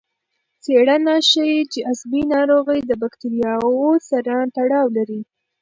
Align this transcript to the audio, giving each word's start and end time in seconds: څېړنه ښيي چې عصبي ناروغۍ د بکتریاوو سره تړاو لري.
څېړنه 0.63 1.15
ښيي 1.29 1.59
چې 1.71 1.79
عصبي 1.91 2.21
ناروغۍ 2.33 2.79
د 2.85 2.91
بکتریاوو 3.01 3.87
سره 4.09 4.33
تړاو 4.55 4.87
لري. 4.97 5.21